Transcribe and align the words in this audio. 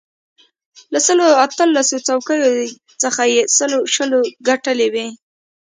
له 0.93 0.99
سلو 1.07 1.25
اتلسو 1.43 1.97
څوکیو 2.07 2.51
څخه 3.03 3.21
یې 3.33 3.41
سلو 3.57 3.77
شلو 3.95 4.19
ګټلې 4.47 4.87
وې. 4.93 5.07